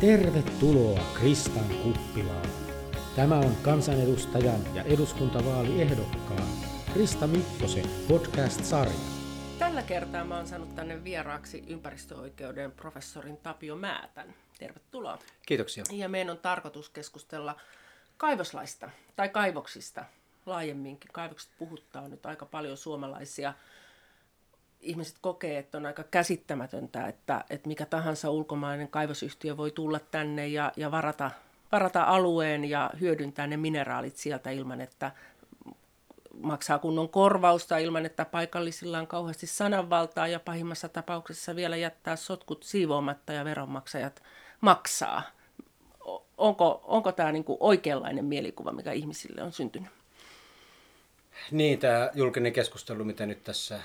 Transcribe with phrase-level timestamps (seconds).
[0.00, 2.46] Tervetuloa Kristan kuppilaan.
[3.16, 6.48] Tämä on kansanedustajan ja eduskuntavaaliehdokkaan
[6.92, 8.94] Krista Mikkosen podcast-sarja.
[9.58, 14.34] Tällä kertaa mä oon saanut tänne vieraaksi ympäristöoikeuden professorin Tapio Määtän.
[14.58, 15.18] Tervetuloa.
[15.46, 15.84] Kiitoksia.
[15.90, 17.60] Ja meidän on tarkoitus keskustella
[18.16, 20.04] kaivoslaista tai kaivoksista
[20.46, 21.12] laajemminkin.
[21.12, 23.54] Kaivokset puhuttaa nyt aika paljon suomalaisia
[24.80, 30.48] ihmiset kokee, että on aika käsittämätöntä, että, että mikä tahansa ulkomainen kaivosyhtiö voi tulla tänne
[30.48, 31.30] ja, ja varata,
[31.72, 35.12] varata alueen ja hyödyntää ne mineraalit sieltä ilman, että
[36.40, 42.62] maksaa kunnon korvausta ilman, että paikallisilla on kauheasti sananvaltaa ja pahimmassa tapauksessa vielä jättää sotkut
[42.62, 44.22] siivoamatta ja veronmaksajat
[44.60, 45.22] maksaa.
[46.38, 49.90] Onko, onko tämä niinku oikeanlainen mielikuva, mikä ihmisille on syntynyt?
[51.50, 53.80] Niin, tämä julkinen keskustelu, mitä nyt tässä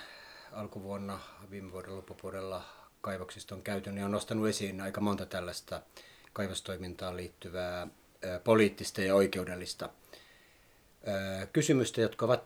[0.55, 1.19] alkuvuonna,
[1.51, 2.63] viime vuoden loppupuolella
[3.01, 5.81] kaivoksista on käyty, niin on nostanut esiin aika monta tällaista
[6.33, 7.87] kaivostoimintaan liittyvää
[8.43, 9.89] poliittista ja oikeudellista
[11.53, 12.43] kysymystä, jotka ovat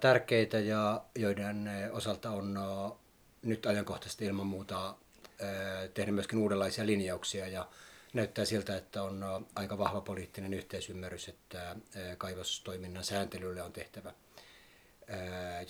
[0.00, 2.58] tärkeitä ja joiden osalta on
[3.42, 4.94] nyt ajankohtaisesti ilman muuta
[5.94, 7.68] tehdä myöskin uudenlaisia linjauksia ja
[8.12, 11.76] näyttää siltä, että on aika vahva poliittinen yhteisymmärrys, että
[12.18, 14.12] kaivostoiminnan sääntelylle on tehtävä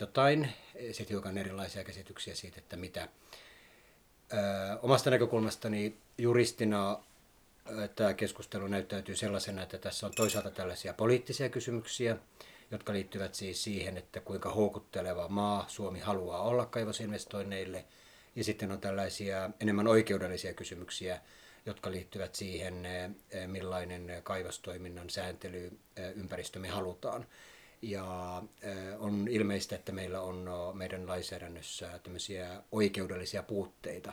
[0.01, 0.49] jotain,
[0.93, 3.09] sitten hiukan erilaisia käsityksiä siitä, että mitä.
[4.83, 6.99] Omasta näkökulmastani juristina
[7.97, 12.17] tämä keskustelu näyttäytyy sellaisena, että tässä on toisaalta tällaisia poliittisia kysymyksiä,
[12.71, 17.85] jotka liittyvät siis siihen, että kuinka houkutteleva maa Suomi haluaa olla kaivosinvestoinneille.
[18.37, 21.21] Ja sitten on tällaisia enemmän oikeudellisia kysymyksiä,
[21.67, 22.89] jotka liittyvät siihen,
[23.47, 25.79] millainen kaivostoiminnan sääntely
[26.15, 27.27] ympäristö me halutaan.
[27.83, 28.43] Ja
[28.99, 34.13] on ilmeistä, että meillä on meidän lainsäädännössä tämmöisiä oikeudellisia puutteita,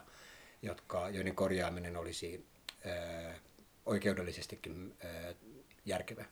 [0.62, 2.46] jotka, joiden korjaaminen olisi
[3.86, 4.98] oikeudellisestikin
[5.86, 6.26] järkevää.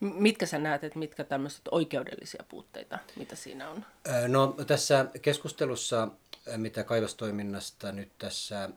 [0.00, 3.84] Mitkä sä näet, että mitkä tämmöiset oikeudellisia puutteita, mitä siinä on?
[4.28, 6.08] No tässä keskustelussa,
[6.56, 8.70] mitä kaivostoiminnasta nyt tässä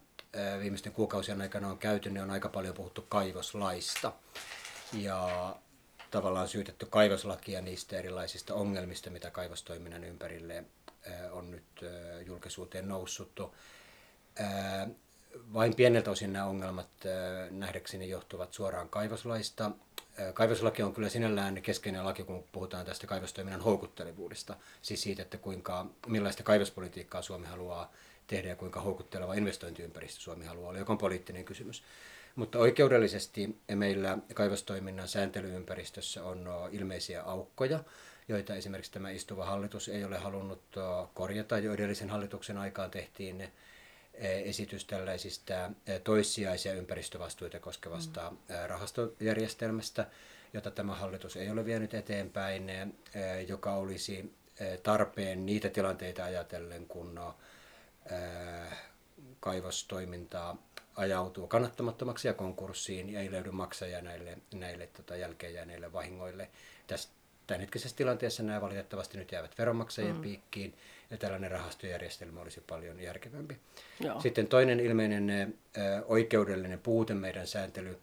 [0.59, 4.13] viimeisten kuukausien aikana on käyty, niin on aika paljon puhuttu kaivoslaista.
[4.93, 5.55] Ja
[6.15, 10.63] tavallaan syytetty kaivoslakia niistä erilaisista ongelmista, mitä kaivostoiminnan ympärille
[11.31, 11.63] on nyt
[12.25, 13.51] julkisuuteen noussut.
[15.53, 16.87] Vain pieneltä osin nämä ongelmat
[17.51, 19.71] nähdäkseni johtuvat suoraan kaivoslaista.
[20.33, 24.55] Kaivoslaki on kyllä sinällään keskeinen laki, kun puhutaan tästä kaivostoiminnan houkuttelevuudesta.
[24.81, 27.91] Siis siitä, että kuinka, millaista kaivospolitiikkaa Suomi haluaa
[28.27, 31.83] tehdä ja kuinka houkutteleva investointiympäristö Suomi haluaa olla, joka on poliittinen kysymys.
[32.35, 37.83] Mutta oikeudellisesti meillä kaivostoiminnan sääntelyympäristössä on ilmeisiä aukkoja,
[38.27, 40.61] joita esimerkiksi tämä istuva hallitus ei ole halunnut
[41.13, 41.57] korjata.
[41.57, 43.53] Jo edellisen hallituksen aikaan tehtiin
[44.43, 45.71] esitys tällaisista
[46.03, 48.37] toissijaisia ympäristövastuita koskevasta mm.
[48.67, 50.07] rahastojärjestelmästä,
[50.53, 52.71] jota tämä hallitus ei ole vienyt eteenpäin,
[53.47, 54.35] joka olisi
[54.83, 57.19] tarpeen niitä tilanteita ajatellen, kun
[59.39, 60.57] kaivostoimintaa
[60.95, 66.49] ajautuu kannattamattomaksi ja konkurssiin ja ei löydy maksajia näille, näille tota, jälkeen jääneille vahingoille.
[66.87, 67.09] Tässä
[67.47, 70.21] tämänhetkisessä tilanteessa nämä valitettavasti nyt jäävät veronmaksajien mm.
[70.21, 70.73] piikkiin
[71.09, 73.57] ja tällainen rahastojärjestelmä olisi paljon järkevämpi.
[73.99, 74.21] Joo.
[74.21, 75.45] Sitten toinen ilmeinen ä,
[76.05, 77.99] oikeudellinen puute meidän sääntely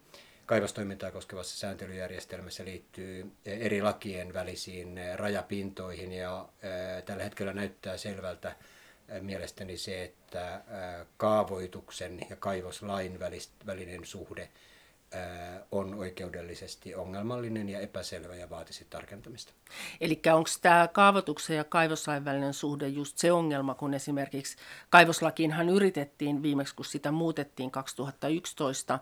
[0.46, 6.38] kaivostoimintaa koskevassa sääntelyjärjestelmässä liittyy eri lakien välisiin rajapintoihin ja
[6.98, 8.56] ä, tällä hetkellä näyttää selvältä,
[9.20, 10.62] mielestäni se, että
[11.16, 13.18] kaavoituksen ja kaivoslain
[13.66, 14.48] välinen suhde
[15.72, 19.52] on oikeudellisesti ongelmallinen ja epäselvä ja vaatisi tarkentamista.
[20.00, 24.56] Eli onko tämä kaavoituksen ja kaivoslain välinen suhde just se ongelma, kun esimerkiksi
[24.90, 28.98] kaivoslakiinhan yritettiin viimeksi, kun sitä muutettiin 2011,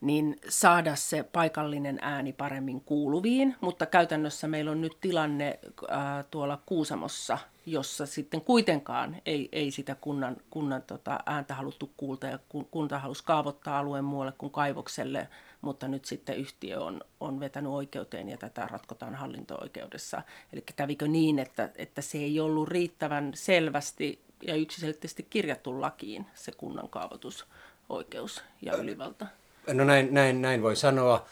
[0.00, 6.62] niin saada se paikallinen ääni paremmin kuuluviin, mutta käytännössä meillä on nyt tilanne ää, tuolla
[6.66, 7.38] Kuusamossa,
[7.72, 12.38] jossa sitten kuitenkaan ei, ei sitä kunnan, kunnan tota, ääntä haluttu kuulta ja
[12.70, 15.28] kunta halusi kaavoittaa alueen muualle kuin kaivokselle,
[15.60, 20.22] mutta nyt sitten yhtiö on, on vetänyt oikeuteen ja tätä ratkotaan hallinto-oikeudessa.
[20.52, 26.52] Eli kävikö niin, että, että se ei ollut riittävän selvästi ja yksiselitteisesti kirjattu lakiin se
[26.52, 29.26] kunnan kaavoitusoikeus ja ylivalta?
[29.72, 31.26] No näin, näin, näin voi sanoa.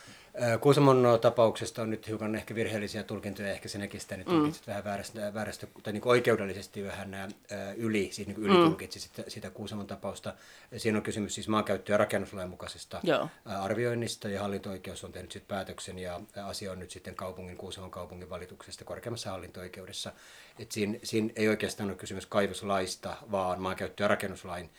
[0.60, 4.52] Kuusamon tapauksesta on nyt hiukan ehkä virheellisiä tulkintoja, ehkä se näki sitä nyt mm.
[4.66, 7.28] vähän väärästä, väärästä tai niin oikeudellisesti vähän ää,
[7.76, 9.02] yli, siis niin ylitulkitsi mm.
[9.02, 10.34] sitä, sitä Kuusamon tapausta.
[10.76, 13.28] Siinä on kysymys siis maankäyttö- ja rakennuslain mukaisesta Joo.
[13.44, 18.30] arvioinnista ja hallinto-oikeus on tehnyt sitten päätöksen ja asia on nyt sitten kaupungin, Kuusamon kaupungin
[18.30, 20.12] valituksesta korkeammassa hallinto-oikeudessa.
[20.58, 24.70] Et siinä, siinä ei oikeastaan ole kysymys kaivoslaista, vaan maankäyttö- ja rakennuslain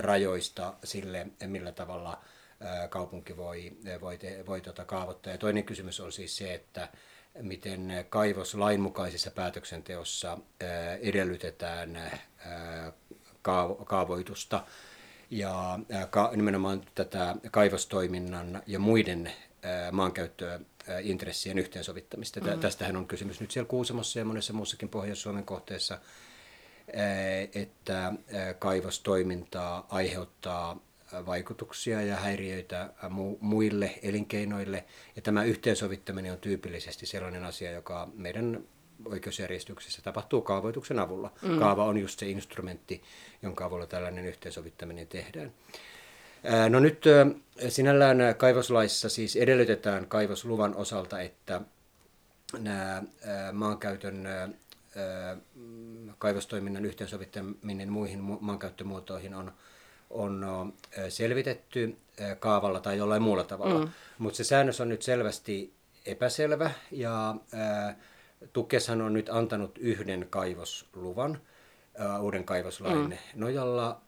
[0.00, 2.18] rajoista sille, millä tavalla–
[2.88, 5.32] kaupunki voi, voi, te, voi tota kaavoittaa.
[5.32, 6.88] Ja toinen kysymys on siis se, että
[7.40, 10.38] miten kaivos lainmukaisessa päätöksenteossa
[11.00, 12.12] edellytetään
[13.84, 14.64] kaavoitusta
[15.30, 15.78] ja
[16.36, 19.32] nimenomaan tätä kaivostoiminnan ja muiden
[19.92, 20.60] maankäyttöä
[21.02, 22.40] intressien yhteensovittamista.
[22.40, 22.60] Mm.
[22.60, 25.98] Tästähän on kysymys nyt siellä Kuusamossa ja monessa muussakin Pohjois-Suomen kohteessa,
[27.54, 28.12] että
[28.58, 30.85] kaivostoimintaa aiheuttaa
[31.26, 32.90] vaikutuksia ja häiriöitä
[33.40, 34.84] muille elinkeinoille.
[35.16, 38.64] Ja tämä yhteensovittaminen on tyypillisesti sellainen asia, joka meidän
[39.04, 41.32] oikeusjärjestyksessä tapahtuu kaavoituksen avulla.
[41.42, 41.58] Mm.
[41.58, 43.02] Kaava on just se instrumentti,
[43.42, 45.52] jonka avulla tällainen yhteensovittaminen tehdään.
[46.68, 47.04] No nyt
[47.68, 51.60] sinällään kaivoslaissa siis edellytetään kaivosluvan osalta, että
[52.58, 53.02] nämä
[53.52, 54.28] maankäytön
[56.18, 59.52] kaivostoiminnan yhteensovittaminen muihin maankäyttömuotoihin on,
[60.10, 60.72] on
[61.08, 61.96] selvitetty
[62.38, 63.84] kaavalla tai jollain muulla tavalla.
[63.84, 63.90] Mm.
[64.18, 65.72] Mutta se säännös on nyt selvästi
[66.06, 67.34] epäselvä ja
[68.52, 71.40] Tukeshan on nyt antanut yhden kaivosluvan
[72.20, 73.16] uuden kaivoslain mm.
[73.34, 74.00] nojalla,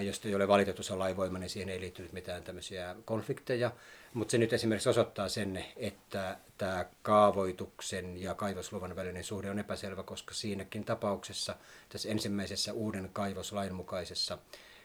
[0.00, 3.70] josta ei ole valitettu se lainvoima, niin siihen ei liittynyt mitään tämmöisiä konflikteja.
[4.14, 10.02] Mutta se nyt esimerkiksi osoittaa sen, että tämä kaavoituksen ja kaivosluvan välinen suhde on epäselvä,
[10.02, 11.56] koska siinäkin tapauksessa
[11.88, 14.38] tässä ensimmäisessä uuden kaivoslain mukaisessa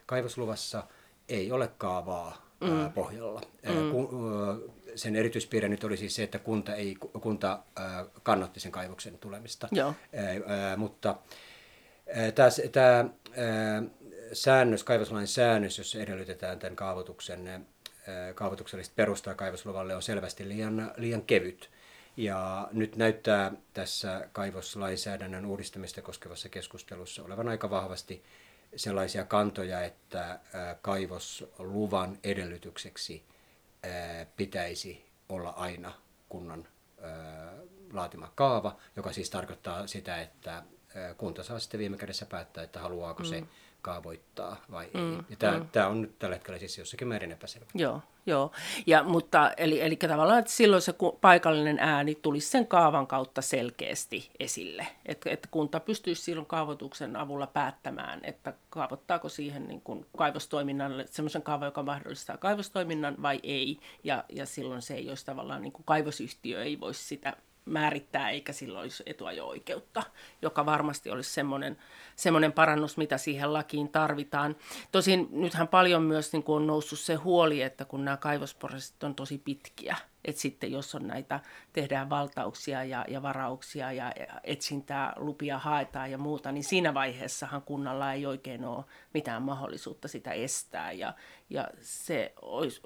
[0.07, 0.83] kaivosluvassa
[1.30, 2.80] ei ole kaavaa mm.
[2.80, 3.42] ää, pohjalla.
[3.65, 4.71] Mm.
[4.95, 9.68] Sen erityispiirre nyt oli siis se, että kunta, ei, kunta ää, kannatti sen kaivoksen tulemista.
[9.71, 9.94] Joo.
[10.48, 11.15] Ää, mutta
[12.71, 13.06] tämä
[14.33, 17.68] säännös, kaivoslain säännös, jossa edellytetään tämän kaavoituksen,
[18.36, 21.69] kaavoituksellista perustaa kaivosluvalle, on selvästi liian, liian kevyt.
[22.18, 28.24] Ja nyt näyttää tässä kaivoslainsäädännön uudistamista koskevassa keskustelussa olevan aika vahvasti
[28.77, 30.39] sellaisia kantoja, että
[30.81, 33.25] kaivosluvan edellytykseksi
[34.38, 35.94] pitäisi olla aina
[36.29, 36.68] kunnan
[37.94, 40.63] laatima kaava, joka siis tarkoittaa sitä, että
[41.18, 43.29] kunta saa sitten viime kädessä päättää, että haluaako mm.
[43.29, 43.44] se
[43.88, 45.19] kaavoittaa vai mm, ei.
[45.30, 45.68] Ja tämä, mm.
[45.72, 47.66] tämä on nyt tällä hetkellä siis jossakin määrin epäselvä.
[47.74, 48.51] Joo, joo.
[48.88, 54.31] Ja, mutta, eli, eli tavallaan, että silloin se paikallinen ääni tulisi sen kaavan kautta selkeästi
[54.39, 54.88] esille.
[55.06, 61.42] Että, että kunta pystyisi silloin kaavoituksen avulla päättämään, että kaavoittaako siihen niin kuin kaivostoiminnan, semmoisen
[61.42, 63.80] kaavan, joka mahdollistaa kaivostoiminnan vai ei.
[64.04, 67.34] Ja, ja silloin se ei olisi tavallaan, niin kuin kaivosyhtiö ei voisi sitä
[67.68, 70.04] määrittää, eikä silloin olisi etuajo-oikeutta,
[70.42, 71.78] joka varmasti olisi semmoinen,
[72.16, 74.56] semmoinen parannus, mitä siihen lakiin tarvitaan.
[74.92, 79.16] Tosin nythän paljon myös niin kuin on noussut se huoli, että kun nämä kaivosprosessit on
[79.16, 81.40] tosi pitkiä, että sitten jos on näitä,
[81.74, 84.12] tehdään valtauksia ja, ja varauksia ja
[84.44, 90.31] etsintää, lupia haetaan ja muuta, niin siinä vaiheessahan kunnalla ei oikein ole mitään mahdollisuutta sitä
[90.31, 91.13] estää ja,
[91.50, 92.81] ja se olisi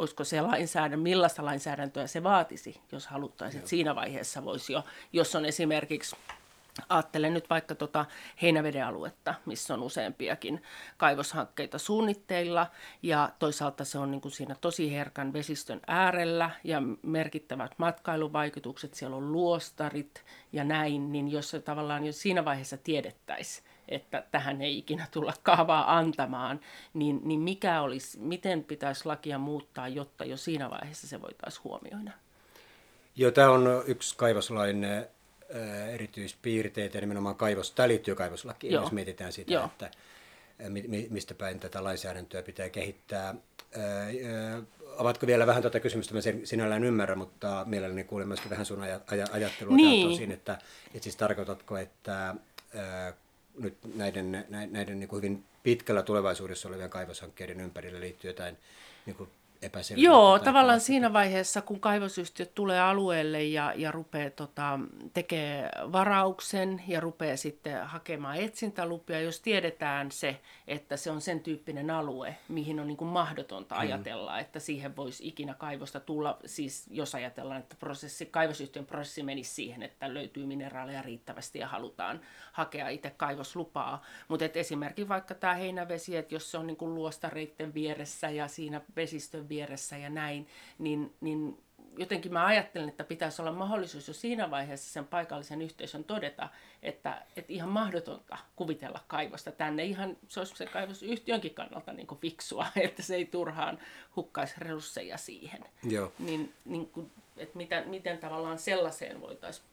[0.00, 5.34] olisiko se lainsäädäntö, millaista lainsäädäntöä se vaatisi, jos haluttaisiin, että siinä vaiheessa voisi jo, jos
[5.34, 6.16] on esimerkiksi
[6.88, 8.06] Ajattelen nyt vaikka tuota
[8.42, 10.62] Heinäveden aluetta, missä on useampiakin
[10.96, 12.66] kaivoshankkeita suunnitteilla
[13.02, 19.16] ja toisaalta se on niin kuin siinä tosi herkän vesistön äärellä ja merkittävät matkailuvaikutukset, siellä
[19.16, 24.78] on luostarit ja näin, niin jos se tavallaan jo siinä vaiheessa tiedettäisiin, että tähän ei
[24.78, 26.60] ikinä tulla kaavaa antamaan,
[26.94, 32.10] niin, niin mikä olisi, miten pitäisi lakia muuttaa, jotta jo siinä vaiheessa se voitaisiin huomioida?
[33.16, 34.86] Joo, tämä on yksi kaivoslain
[35.92, 38.82] erityispiirteitä, nimenomaan kaivos, tämä liittyy kaivoslakiin, Joo.
[38.82, 39.64] jos mietitään sitä, Joo.
[39.64, 39.90] että
[41.10, 43.34] mistä päin tätä lainsäädäntöä pitää kehittää.
[44.98, 48.82] Avatko vielä vähän tuota kysymystä, mä sen sinällään ymmärrän, mutta mielelläni kuulen myöskin vähän sun
[49.32, 50.08] ajattelua niin.
[50.08, 52.34] tosin, että, että siis tarkoitatko, että
[53.58, 58.56] nyt näiden, näiden niin kuin hyvin pitkällä tulevaisuudessa olevien kaivoshankkeiden ympärille liittyy jotain
[59.06, 59.30] niin kuin
[59.96, 64.80] Joo, tavallaan siinä vaiheessa, kun kaivosyhtiöt tulee alueelle ja, ja rupeaa tota,
[65.14, 71.90] tekee varauksen ja rupeaa sitten hakemaan etsintälupia, jos tiedetään se, että se on sen tyyppinen
[71.90, 73.82] alue, mihin on niin kuin mahdotonta hmm.
[73.82, 79.54] ajatella, että siihen voisi ikinä kaivosta tulla, siis jos ajatellaan, että prosessi, kaivosyhtiön prosessi menisi
[79.54, 82.20] siihen, että löytyy mineraaleja riittävästi ja halutaan
[82.52, 84.04] hakea itse kaivoslupaa.
[84.28, 88.80] Mutta esimerkiksi vaikka tämä heinävesi, että jos se on niin kuin luostareitten vieressä ja siinä
[88.96, 91.58] vesistön vieressä ja näin, niin, niin
[91.98, 96.48] jotenkin mä ajattelen, että pitäisi olla mahdollisuus jo siinä vaiheessa sen paikallisen yhteisön todeta,
[96.82, 99.84] että, että ihan mahdotonta kuvitella kaivosta tänne.
[99.84, 103.78] Ihan se olisi se kaivosyhtiönkin kannalta niin kuin fiksua, että se ei turhaan
[104.16, 105.64] hukkaisi resursseja siihen.
[105.82, 106.12] Joo.
[106.18, 109.66] Niin, niin kuin, että mitä, miten tavallaan sellaiseen voitaisiin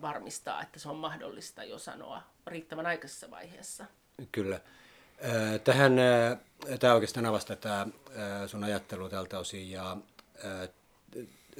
[0.00, 3.84] varmistaa, että se on mahdollista jo sanoa riittävän aikaisessa vaiheessa.
[4.32, 4.60] Kyllä.
[5.64, 5.96] Tähän
[6.80, 7.86] tämä oikeastaan avasi tätä
[8.46, 9.96] sun ajattelua tältä osin ja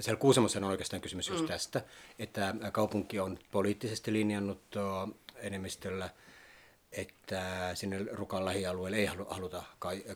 [0.00, 1.48] siellä Kuusamossa on oikeastaan kysymys just mm.
[1.48, 1.82] tästä,
[2.18, 4.60] että kaupunki on poliittisesti linjannut
[5.36, 6.10] enemmistöllä,
[6.92, 9.62] että sinne Rukan lähialueelle ei haluta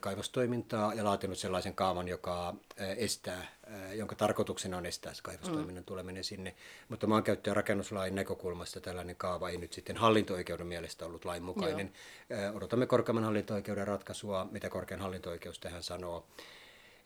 [0.00, 2.54] kaivostoimintaa ja laatinut sellaisen kaavan, joka
[2.96, 3.46] estää,
[3.92, 5.86] jonka tarkoituksena on estää kaivostoiminnan mm.
[5.86, 6.54] tuleminen sinne.
[6.88, 11.92] Mutta maankäyttö- ja rakennuslain näkökulmasta tällainen kaava ei nyt sitten hallinto-oikeuden mielestä ollut lainmukainen.
[12.30, 12.56] Joo.
[12.56, 16.26] Odotamme korkeamman hallinto-oikeuden ratkaisua, mitä korkean hallinto-oikeus tähän sanoo.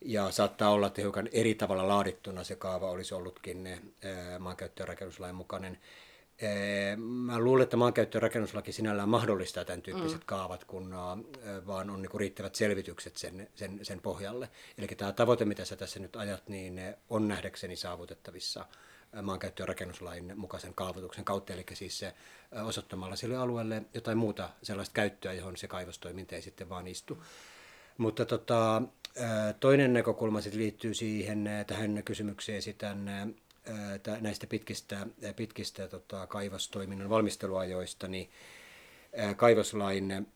[0.00, 3.92] Ja saattaa olla, että hiukan eri tavalla laadittuna se kaava olisi ollutkin
[4.38, 5.78] maankäyttö- ja rakennuslain mukainen.
[6.96, 10.26] Mä luulen, että maankäyttö- ja rakennuslaki sinällään mahdollistaa tämän tyyppiset mm.
[10.26, 10.94] kaavat, kun
[11.66, 14.48] vaan on niinku riittävät selvitykset sen, sen, sen pohjalle.
[14.78, 16.80] Eli tämä tavoite, mitä sä tässä nyt ajat, niin
[17.10, 18.66] on nähdäkseni saavutettavissa
[19.22, 22.14] maankäyttö- ja rakennuslain mukaisen kaavoituksen kautta, eli siis se
[22.64, 27.22] osoittamalla sille alueelle jotain muuta sellaista käyttöä, johon se kaivostoiminta ei sitten vaan istu.
[27.98, 28.82] Mutta tota,
[29.60, 33.34] toinen näkökulma sitten liittyy siihen, tähän kysymykseen esitän
[34.20, 35.06] näistä pitkistä,
[35.36, 38.30] pitkistä tota, kaivostoiminnan valmisteluajoista, niin
[39.36, 40.26] kaivoslain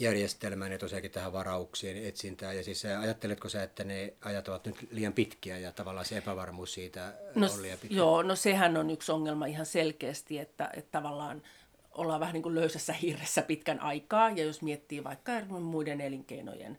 [0.00, 2.56] järjestelmään ja tosiaankin tähän varauksien etsintään.
[2.56, 6.74] Ja siis ajatteletko sä, että ne ajat ovat nyt liian pitkiä ja tavallaan se epävarmuus
[6.74, 7.96] siitä no, on liian pitkä?
[7.96, 11.42] Joo, no sehän on yksi ongelma ihan selkeästi, että, että tavallaan
[11.90, 16.78] ollaan vähän niin kuin löysässä hiiressä pitkän aikaa, ja jos miettii vaikka muiden elinkeinojen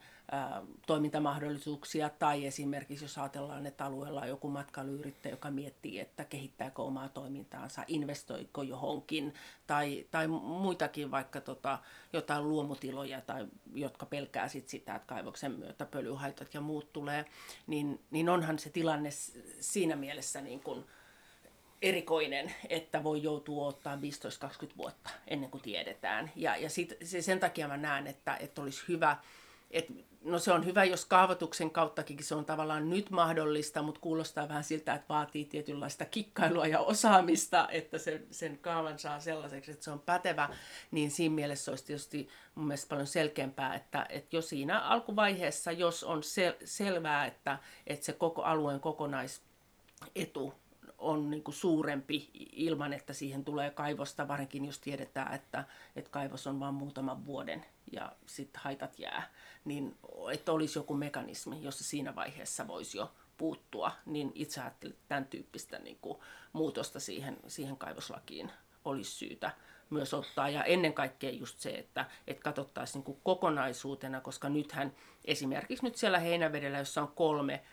[0.88, 7.10] toimintamahdollisuuksia, tai esimerkiksi jos ajatellaan, että alueella on joku matkailuyrittäjä, joka miettii, että kehittääkö omaa
[7.10, 9.34] toimintaansa, investoiko johonkin,
[9.68, 11.80] tai, tai muitakin vaikka tota,
[12.14, 17.26] jotain luomutiloja, tai jotka pelkää sit sitä, että kaivoksen myötä pölyhaitat ja muut tulee,
[17.68, 19.10] niin, niin onhan se tilanne
[19.60, 20.86] siinä mielessä niin kuin,
[21.82, 24.00] erikoinen, että voi joutua ottaa 15-20
[24.78, 26.32] vuotta ennen kuin tiedetään.
[26.36, 29.18] Ja, ja sit, se, sen takia mä näen, että, että olisi hyvä,
[29.72, 34.50] että no se on hyvä, jos kaavoituksen kauttakin se on tavallaan nyt mahdollista, mutta kuulostaa
[34.50, 39.84] vähän siltä, että vaatii tietynlaista kikkailua ja osaamista, että sen, sen kaavan saa sellaiseksi, että
[39.84, 40.50] se on pätevä,
[40.92, 46.04] niin siinä mielessä olisi tietysti mun mielestä paljon selkeämpää, että, että jo siinä alkuvaiheessa, jos
[46.04, 50.54] on sel, selvää, että, että se koko alueen kokonaisetu
[50.98, 56.48] on niin kuin suurempi ilman, että siihen tulee kaivosta, varsinkin jos tiedetään, että, että kaivos
[56.48, 59.30] on vain muutaman vuoden ja sitten haitat jää,
[59.66, 59.96] niin
[60.34, 65.26] että olisi joku mekanismi, jossa siinä vaiheessa voisi jo puuttua, niin itse ajattelin, että tämän
[65.26, 66.18] tyyppistä niin kuin
[66.54, 68.52] muutosta siihen, siihen kaivoslakiin
[68.86, 69.52] olisi syytä
[69.90, 70.50] myös ottaa.
[70.50, 76.20] Ja ennen kaikkea just se, että, että katsottaisiin niin kokonaisuutena, koska nythän esimerkiksi nyt siellä
[76.20, 77.64] Heinävedellä, jossa on kolme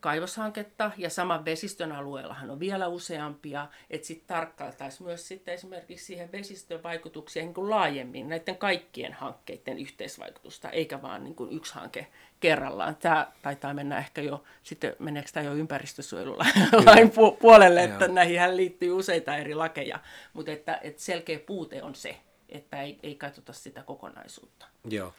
[0.00, 6.32] kaivoshanketta ja saman vesistön alueellahan on vielä useampia, että sitten tarkkailtaisiin myös sitten esimerkiksi siihen
[6.32, 12.06] vesistön vaikutuksia niin kuin laajemmin näiden kaikkien hankkeiden yhteisvaikutusta, eikä vaan niin kuin yksi hanke
[12.40, 12.96] kerrallaan.
[12.96, 19.36] Tämä taitaa mennä ehkä jo, sitten meneekö tämä jo ympäristösuojelulain puolelle, että näihin liittyy useita
[19.36, 20.00] eri lakeja,
[20.32, 22.16] mutta että, että selkeä puute on se,
[22.48, 24.66] että ei, ei katsota sitä kokonaisuutta.
[24.90, 25.12] Joo.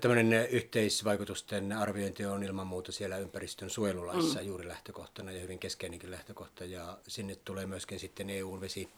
[0.00, 4.46] Tämmöinen yhteisvaikutusten arviointi on ilman muuta siellä ympäristön suojelulaissa mm.
[4.46, 6.64] juuri lähtökohtana ja hyvin keskeinenkin lähtökohta.
[6.64, 8.88] Ja sinne tulee myöskin sitten EUn vesi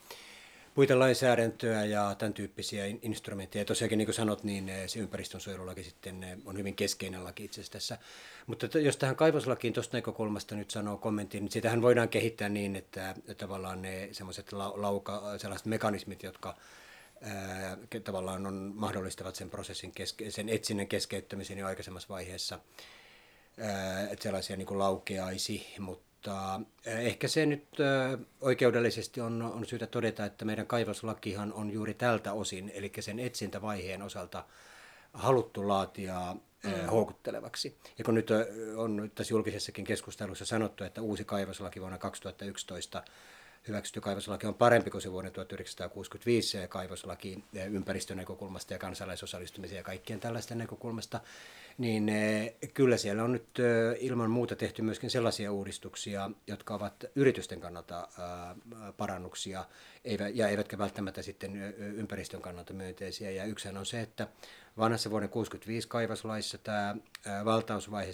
[0.75, 3.61] puitelainsäädäntöä ja tämän tyyppisiä instrumentteja.
[3.61, 7.73] Ja tosiaankin niin kuin sanot, niin se ympäristönsuojelulaki sitten on hyvin keskeinen laki itse asiassa
[7.73, 7.99] tässä.
[8.47, 13.15] Mutta jos tähän kaivoslakiin tuosta näkökulmasta nyt sanoo kommentin, niin sitähän voidaan kehittää niin, että
[13.37, 16.57] tavallaan ne semmoiset lauka, sellaiset mekanismit, jotka
[17.21, 22.59] ää, tavallaan on mahdollistavat sen prosessin, keske, sen etsinnän keskeyttämisen jo aikaisemmassa vaiheessa,
[23.59, 29.87] ää, että sellaisia niin kuin laukeaisi, mutta ehkä se nyt ää, oikeudellisesti on, on syytä
[29.87, 34.45] todeta, että meidän kaivoslakihan on juuri tältä osin, eli sen etsintävaiheen osalta
[35.12, 36.87] haluttu laatia mm.
[36.91, 37.77] houkuttelevaksi.
[37.99, 38.29] Ja kun nyt
[38.77, 43.03] on tässä julkisessakin keskustelussa sanottu, että uusi kaivoslaki vuonna 2011
[43.69, 50.59] hyväksytty kaivoslaki on parempi kuin se vuoden 1965 kaivoslaki ympäristönäkökulmasta ja kansalaisosallistumisen ja kaikkien tällaisten
[50.59, 51.21] näkökulmasta,
[51.79, 57.05] niin eh, kyllä siellä on nyt eh, ilman muuta tehty myöskin sellaisia uudistuksia, jotka ovat
[57.14, 58.09] yritysten kannalta
[58.97, 59.64] parannuksia
[60.35, 63.31] ja eivätkä välttämättä sitten ympäristön kannalta myönteisiä.
[63.31, 64.29] Ja yksihän on se, että
[64.81, 66.97] vanhassa vuoden 1965 kaivoslaissa tämä
[67.45, 68.13] valtausvaihe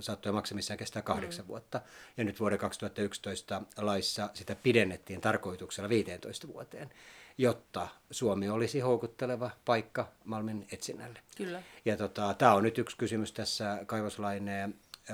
[0.00, 1.48] saattoi maksamissaan kestää kahdeksan mm.
[1.48, 1.80] vuotta.
[2.16, 6.90] Ja nyt vuoden 2011 laissa sitä pidennettiin tarkoituksella 15 vuoteen
[7.38, 11.20] jotta Suomi olisi houkutteleva paikka Malmin etsinnälle.
[11.36, 11.62] Kyllä.
[11.84, 14.50] Ja tota, tämä on nyt yksi kysymys tässä kaivoslain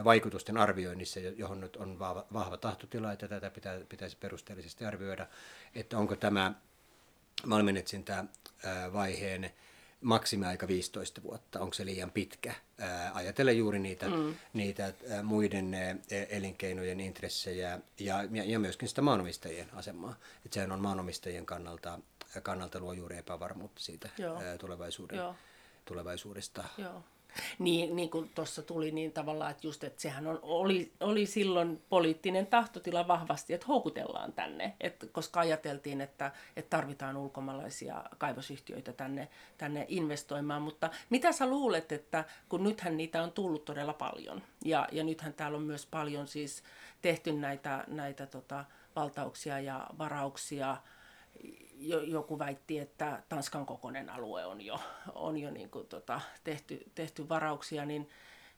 [0.04, 5.26] vaikutusten arvioinnissa, johon nyt on vahva, vahva tahtotila, että tätä pitää, pitäisi perusteellisesti arvioida,
[5.74, 6.54] että onko tämä
[7.46, 8.24] malminetsintä
[8.92, 9.50] vaiheen
[10.00, 12.54] maksimiaika 15 vuotta, onko se liian pitkä?
[12.78, 14.34] Ää, ajatellen juuri niitä, mm.
[14.52, 15.96] niitä ää, muiden ää,
[16.28, 20.14] elinkeinojen intressejä ja, ja, ja myöskin sitä maanomistajien asemaa.
[20.44, 21.98] Että sehän on maanomistajien kannalta,
[22.42, 24.08] kannalta luo juuri epävarmuutta siitä
[24.44, 25.34] ää, tulevaisuuden, Joo.
[25.84, 26.64] tulevaisuudesta.
[26.78, 27.04] Joo.
[27.58, 31.82] Niin, niin kuin tuossa tuli niin tavallaan, että just, että sehän on, oli, oli silloin
[31.88, 39.28] poliittinen tahtotila vahvasti, että houkutellaan tänne, että, koska ajateltiin, että, että tarvitaan ulkomaalaisia kaivosyhtiöitä tänne,
[39.58, 40.62] tänne investoimaan.
[40.62, 45.32] Mutta mitä sä luulet, että kun nythän niitä on tullut todella paljon, ja, ja nythän
[45.32, 46.62] täällä on myös paljon siis
[47.02, 48.64] tehty näitä, näitä tota,
[48.96, 50.76] valtauksia ja varauksia,
[52.06, 54.80] joku väitti, että Tanskan kokoinen alue on jo,
[55.14, 58.08] on jo niin kuin tota, tehty, tehty varauksia, niin,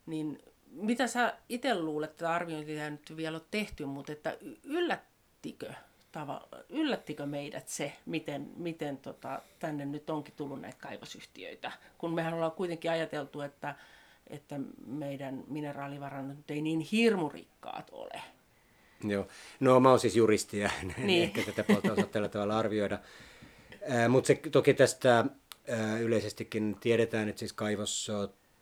[0.07, 5.73] niin mitä sä itse luulet, että arviointia nyt vielä on tehty, mutta että yllättikö,
[6.13, 12.35] tava, yllättikö meidät se, miten, miten tota, tänne nyt onkin tullut näitä kaivosyhtiöitä, kun mehän
[12.35, 13.75] ollaan kuitenkin ajateltu, että,
[14.27, 18.23] että meidän mineraalivarannot ei niin hirmurikkaat ole.
[19.05, 19.29] Joo.
[19.61, 21.23] No mä oon siis juristi ja niin.
[21.23, 22.99] ehkä tätä puolta osaa tällä tavalla arvioida.
[24.09, 25.25] Mutta se toki tästä
[25.69, 28.11] ää, yleisestikin tiedetään, että siis kaivos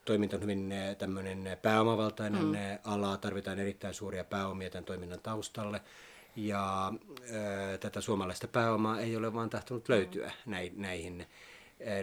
[0.05, 2.55] toiminta on hyvin tämmöinen pääomavaltainen mm.
[2.85, 5.81] ala, tarvitaan erittäin suuria pääomia tämän toiminnan taustalle.
[6.37, 6.93] Ja
[7.33, 11.27] ää, tätä suomalaista pääomaa ei ole vaan tahtonut löytyä näihin, näihin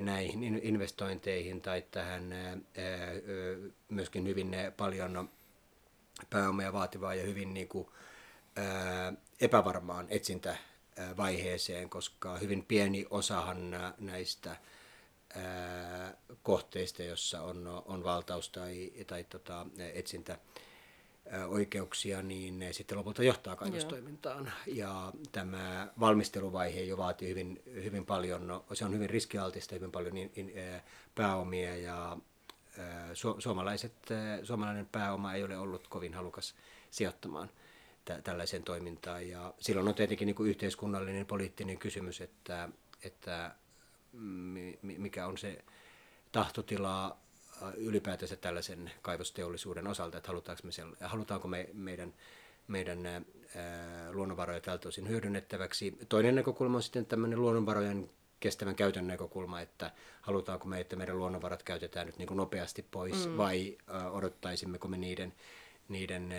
[0.02, 2.36] näihin investointeihin tai tähän
[3.90, 5.30] myöskin hyvin paljon
[6.30, 7.88] pääomia vaativaa ja hyvin niin kuin,
[9.42, 14.58] epävarmaan etsintävaiheeseen, koska hyvin pieni osahan näistä
[16.44, 20.40] kohteista, jossa on, on valtaus tai, tai tota, etsintä
[21.48, 24.52] oikeuksia, niin ne sitten lopulta johtaa kaivostoimintaan.
[24.68, 30.32] Ja tämä valmisteluvaihe jo vaatii hyvin, hyvin paljon, se on hyvin riskialtista, hyvin paljon in,
[30.36, 30.54] in,
[31.16, 32.18] pääomia ja
[33.14, 33.94] su, suomalaiset,
[34.44, 36.56] suomalainen pääoma ei ole ollut kovin halukas
[36.92, 37.50] sijoittamaan
[38.08, 39.30] tä- tällaiseen toimintaan.
[39.30, 42.70] Ja silloin on tietenkin niin kuin yhteiskunnallinen poliittinen kysymys, että,
[43.04, 43.56] että
[44.82, 45.64] mikä on se
[46.32, 47.18] tahtotila
[47.64, 52.14] äh, ylipäätänsä tällaisen kaivosteollisuuden osalta, että halutaanko me, siellä, halutaanko me meidän,
[52.68, 55.98] meidän ää, äh, luonnonvaroja tältä osin hyödynnettäväksi.
[56.10, 59.92] Toinen näkökulma on sitten tämmöinen luonnonvarojen kestävän käytön näkökulma, että
[60.22, 63.38] halutaanko me, että meidän luonnonvarat käytetään nyt niin kuin nopeasti pois mm.
[63.38, 65.34] vai ä, äh, odottaisimmeko me niiden,
[65.90, 66.32] niiden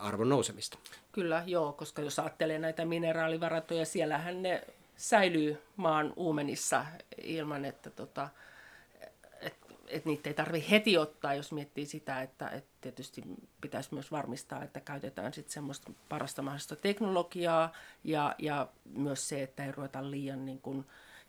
[0.00, 0.78] arvon nousemista.
[1.12, 4.62] Kyllä, joo, koska jos ajattelee näitä mineraalivarantoja, siellähän ne
[4.96, 6.86] säilyy maan uumenissa
[7.22, 8.28] ilman, että tota,
[9.40, 9.56] et,
[9.88, 13.22] et niitä ei tarvitse heti ottaa, jos miettii sitä, että et tietysti
[13.60, 17.72] pitäisi myös varmistaa, että käytetään sitten semmoista parasta mahdollista teknologiaa
[18.04, 20.86] ja, ja myös se, että ei ruveta liian niin kuin,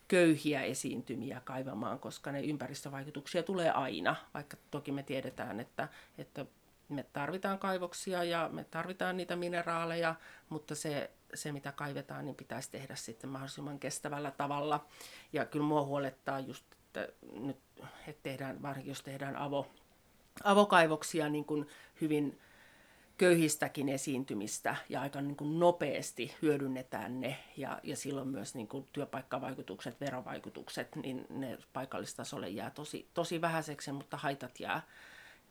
[0.08, 6.46] köyhiä esiintymiä kaivamaan, koska ne ympäristövaikutuksia tulee aina, vaikka toki me tiedetään, että, että
[6.90, 10.16] me tarvitaan kaivoksia ja me tarvitaan niitä mineraaleja,
[10.50, 14.86] mutta se, se mitä kaivetaan, niin pitäisi tehdä sitten mahdollisimman kestävällä tavalla.
[15.34, 17.08] Ja kyllä mua huolettaa just, että
[17.40, 17.58] nyt
[18.08, 19.68] että tehdään, varsinkin jos tehdään avo,
[20.44, 21.68] avokaivoksia niin kuin
[22.02, 22.40] hyvin
[23.18, 28.88] köyhistäkin esiintymistä ja aika niin kuin nopeasti hyödynnetään ne ja, ja silloin myös niin kuin
[28.94, 34.82] työpaikkavaikutukset, verovaikutukset, niin ne paikallistasolle jää tosi, tosi vähäiseksi, mutta haitat jää,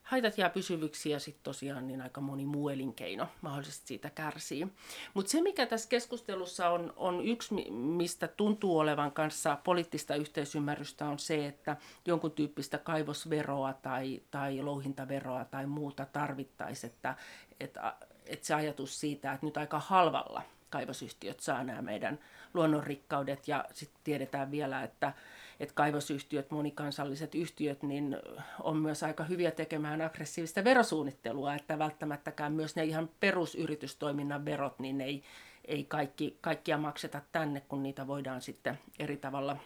[0.06, 4.66] haitat jää pysyvyksi ja sitten tosiaan niin aika moni muu elinkeino mahdollisesti siitä kärsii.
[5.14, 11.18] Mutta se, mikä tässä keskustelussa on, on yksi, mistä tuntuu olevan kanssa poliittista yhteisymmärrystä, on
[11.18, 17.14] se, että jonkun tyyppistä kaivosveroa tai, tai louhintaveroa tai muuta tarvittaisiin, että,
[17.60, 17.94] että,
[18.26, 22.18] että se ajatus siitä, että nyt aika halvalla kaivosyhtiöt saa nämä meidän
[22.54, 25.12] luonnonrikkaudet ja sitten tiedetään vielä, että
[25.60, 28.16] että kaivosyhtiöt, monikansalliset yhtiöt, niin
[28.62, 35.00] on myös aika hyviä tekemään aggressiivista verosuunnittelua, että välttämättäkään myös ne ihan perusyritystoiminnan verot, niin
[35.00, 35.22] ei,
[35.64, 39.56] ei kaikki, kaikkia makseta tänne, kun niitä voidaan sitten eri tavalla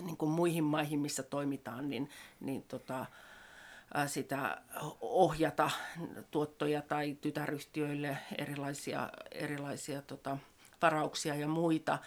[0.00, 3.06] niin kuin muihin maihin, missä toimitaan, niin, niin tota,
[4.06, 4.62] sitä
[5.00, 5.70] ohjata
[6.30, 10.38] tuottoja tai tytäryhtiöille erilaisia, erilaisia tota,
[10.82, 11.98] varauksia ja muita,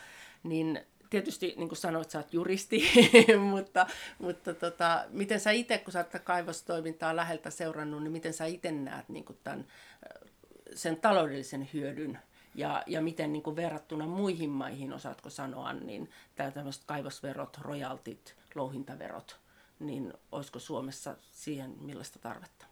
[0.44, 2.84] niin tietysti niin kuin sanoit, sä oot juristi,
[3.52, 3.88] mutta,
[4.20, 8.72] mutta tota, miten sä itse, kun sä oot kaivostoimintaa läheltä seurannut, niin miten sä itse
[8.72, 9.68] näet niin kuin tämän,
[10.76, 12.20] sen taloudellisen hyödyn
[12.56, 16.10] ja, ja miten niin kuin verrattuna muihin maihin, osaatko sanoa, niin
[16.54, 19.40] tämmöiset kaivosverot, royaltit, louhintaverot,
[19.80, 22.66] niin olisiko Suomessa siihen millaista tarvetta?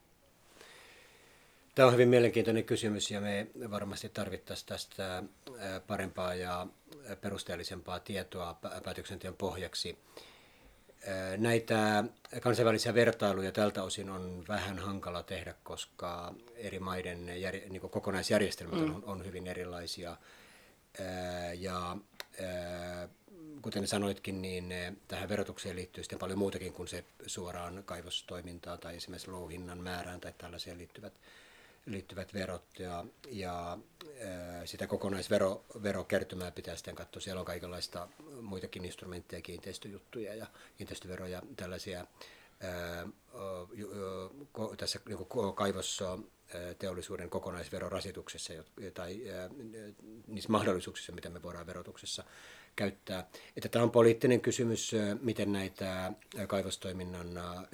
[1.76, 5.24] Tämä on hyvin mielenkiintoinen kysymys ja me varmasti tarvittaisiin tästä
[5.88, 6.68] parempaa ja
[7.22, 9.98] perusteellisempaa tietoa päätöksenteon pohjaksi.
[11.38, 12.04] Näitä
[12.42, 18.96] kansainvälisiä vertailuja tältä osin on vähän hankala tehdä, koska eri maiden jär, niin kokonaisjärjestelmät mm.
[18.96, 20.18] on, on hyvin erilaisia.
[21.58, 21.98] Ja
[23.62, 24.74] kuten sanoitkin, niin
[25.08, 30.34] tähän verotukseen liittyy sitten paljon muutakin kuin se suoraan kaivostoimintaan tai esimerkiksi louhinnan määrään tai
[30.38, 31.14] tällaiseen liittyvät,
[31.86, 32.80] liittyvät verot.
[32.80, 33.78] Ja, ja
[34.66, 37.22] sitä kokonaisverokertymää pitää sitten katsoa.
[37.22, 38.08] Siellä on kaikenlaista
[38.42, 42.06] muitakin instrumentteja, kiinteistöjuttuja ja kiinteistöveroja, tällaisia
[44.78, 46.20] tässä niin kaivossa
[46.80, 48.54] teollisuuden kokonaisverorasituksessa
[48.94, 49.22] tai
[50.28, 52.24] niissä mahdollisuuksissa, mitä me voidaan verotuksessa
[52.76, 53.28] käyttää.
[53.58, 56.14] Että tämä on poliittinen kysymys, miten näitä
[56.48, 57.28] kaivostoiminnan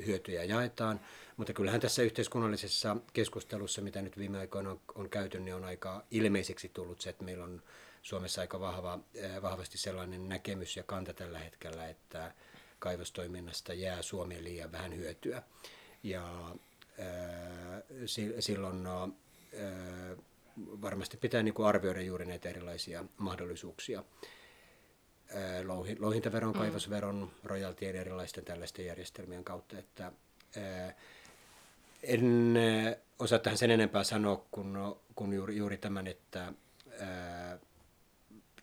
[0.06, 1.00] hyötyjä jaetaan,
[1.38, 6.70] mutta kyllähän tässä yhteiskunnallisessa keskustelussa, mitä nyt viime aikoina on, käyty, niin on aika ilmeiseksi
[6.74, 7.62] tullut se, että meillä on
[8.02, 9.00] Suomessa aika vahva,
[9.42, 12.34] vahvasti sellainen näkemys ja kanta tällä hetkellä, että
[12.80, 15.44] kaivostoiminnasta jää Suomeen liian vähän hyötyä.
[16.04, 16.56] Ja
[18.40, 19.10] silloin no,
[20.60, 24.04] varmasti pitää niin kuin arvioida juuri näitä erilaisia mahdollisuuksia.
[26.00, 26.60] Louhintaveron, mm.
[26.60, 30.12] kaivosveron, rojaltien erilaisten tällaisten järjestelmien kautta, että
[32.04, 32.54] en
[33.20, 34.78] osaa tähän sen enempää sanoa kuin,
[35.16, 36.54] kuin juuri, juuri tämän, että
[37.00, 37.60] ää,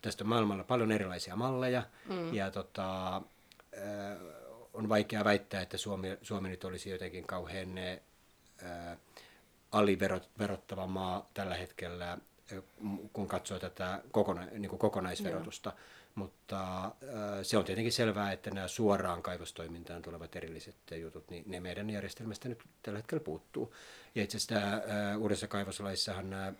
[0.01, 2.33] tästä on maailmalla paljon erilaisia malleja mm.
[2.33, 4.17] ja tota, ää,
[4.73, 7.69] on vaikea väittää, että Suomi, Suomi nyt olisi jotenkin kauhean
[9.71, 12.17] aliverottava maa tällä hetkellä,
[13.13, 15.69] kun katsoo tätä kokona, niin kuin kokonaisverotusta.
[15.69, 15.79] Joo.
[16.15, 16.91] Mutta
[17.43, 22.49] se on tietenkin selvää, että nämä suoraan kaivostoimintaan tulevat erilliset jutut, niin ne meidän järjestelmästä
[22.49, 23.73] nyt tällä hetkellä puuttuu.
[24.15, 24.81] Ja itse asiassa tämä,
[25.17, 26.53] uudessa kaivoslaissahan nämä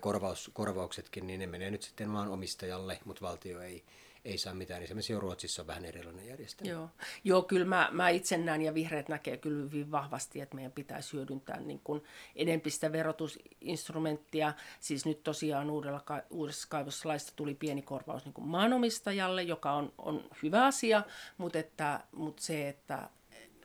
[0.00, 3.84] korvaus, korvauksetkin, niin ne menee nyt sitten maan omistajalle, mutta valtio ei,
[4.24, 4.82] ei saa mitään.
[4.82, 6.72] Esimerkiksi jo Ruotsissa on vähän erilainen järjestelmä.
[6.72, 6.88] Joo,
[7.24, 11.12] Joo kyllä mä, mä itse näen ja vihreät näkee kyllä hyvin vahvasti, että meidän pitäisi
[11.12, 12.02] hyödyntää niin kuin
[12.36, 14.52] edempistä verotusinstrumenttia.
[14.80, 20.28] Siis nyt tosiaan uudella, uudessa kaivoslaista tuli pieni korvaus niin kuin maanomistajalle, joka on, on
[20.42, 21.02] hyvä asia,
[21.38, 23.08] mutta, että, mutta se, että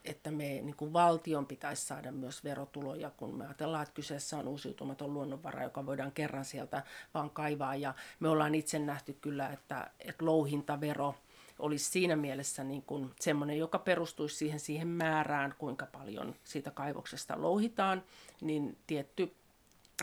[0.09, 4.47] että me niin kuin valtion pitäisi saada myös verotuloja, kun me ajatellaan, että kyseessä on
[4.47, 7.75] uusiutumaton luonnonvara, joka voidaan kerran sieltä vaan kaivaa.
[7.75, 11.15] Ja me ollaan itse nähty kyllä, että, että louhintavero
[11.59, 17.41] olisi siinä mielessä niin kuin semmoinen, joka perustuisi siihen, siihen määrään, kuinka paljon siitä kaivoksesta
[17.41, 18.03] louhitaan,
[18.41, 19.33] niin tietty,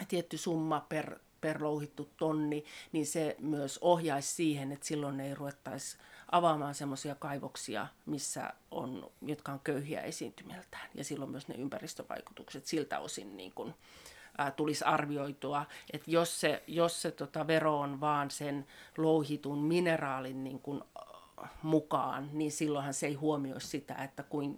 [0.08, 5.96] tietty summa per, per louhittu tonni, niin se myös ohjaisi siihen, että silloin ei ruvettaisi
[6.32, 10.88] avaamaan semmoisia kaivoksia, missä on, jotka on köyhiä esiintymiltään.
[10.94, 13.74] Ja silloin myös ne ympäristövaikutukset siltä osin niin kuin,
[14.38, 20.44] ää, tulisi arvioitua, että jos se, jos se tota, vero on vaan sen louhitun mineraalin
[20.44, 20.82] niin kuin,
[21.62, 24.54] mukaan, niin silloinhan se ei huomioi sitä, että kuin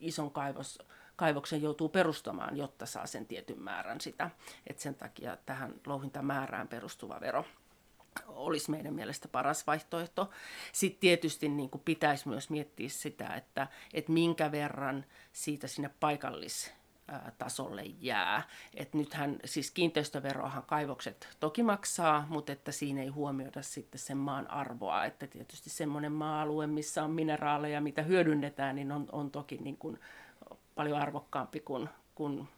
[0.00, 0.78] ison kaivos,
[1.16, 4.30] kaivoksen joutuu perustamaan, jotta saa sen tietyn määrän sitä.
[4.66, 7.44] Et sen takia tähän louhintamäärään perustuva vero
[8.26, 10.30] olisi meidän mielestä paras vaihtoehto.
[10.72, 16.72] Sitten tietysti niin kuin pitäisi myös miettiä sitä, että, että minkä verran siitä sinne paikallis
[17.38, 18.42] tasolle jää.
[18.74, 24.50] Et nythän siis kiinteistöveroahan kaivokset toki maksaa, mutta että siinä ei huomioida sitten sen maan
[24.50, 25.04] arvoa.
[25.04, 30.00] Että tietysti semmoinen maa-alue, missä on mineraaleja, mitä hyödynnetään, niin on, on toki niin kuin
[30.74, 32.48] paljon arvokkaampi kuin, kuin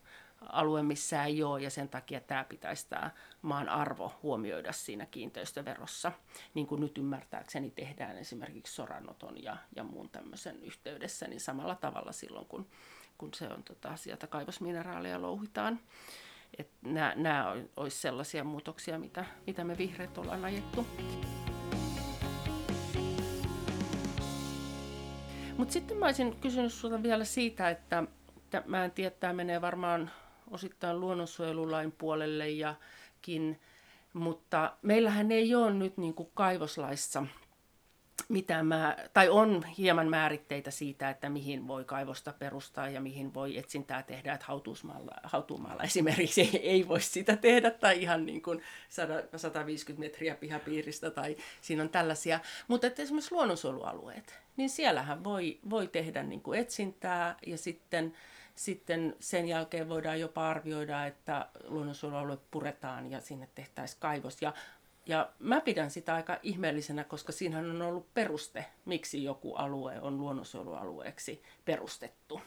[0.41, 3.11] alue, missä ei ole, ja sen takia tämä pitäisi tämä
[3.43, 6.13] maan arvo huomioida siinä kiinteistöverossa,
[6.55, 12.13] niin kuin nyt ymmärtääkseni tehdään esimerkiksi soranoton ja, ja muun tämmöisen yhteydessä, niin samalla tavalla
[12.13, 12.67] silloin, kun,
[13.19, 15.81] kun se on tota, sieltä kaivosmineraaleja louhitaan.
[16.83, 20.87] Nämä, nämä olisi sellaisia muutoksia, mitä, mitä me vihreät ollaan ajettu.
[25.57, 28.05] Mutta sitten mä olisin kysynyt sinulta vielä siitä, että,
[28.37, 30.11] että mä en tiedä, tämä menee varmaan
[30.51, 33.61] osittain luonnonsuojelulain puolelle jakin,
[34.13, 37.27] mutta meillähän ei ole nyt niin kuin kaivoslaissa
[38.29, 43.59] mitään mä, tai on hieman määritteitä siitä, että mihin voi kaivosta perustaa ja mihin voi
[43.59, 48.63] etsintää tehdä, että hautuumaalla, hautuumaalla esimerkiksi ei, ei voi sitä tehdä, tai ihan niin kuin
[48.89, 52.41] 100, 150 metriä pihapiiristä, tai siinä on tällaisia.
[52.69, 58.15] Mutta että esimerkiksi luonnonsuojelualueet, niin siellähän voi, voi tehdä niin kuin etsintää, ja sitten
[58.57, 64.43] sitten sen jälkeen voidaan jopa arvioida, että luonnonsuojelualue puretaan ja sinne tehtäisiin kaivos.
[64.43, 64.53] Ja,
[65.07, 70.19] ja mä pidän sitä aika ihmeellisenä, koska siinä on ollut peruste, miksi joku alue on
[70.19, 72.41] luonnonsuojelualueeksi perustettu.